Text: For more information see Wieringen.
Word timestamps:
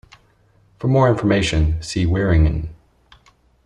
For 0.79 0.87
more 0.87 1.07
information 1.11 1.79
see 1.79 2.07
Wieringen. 2.07 2.69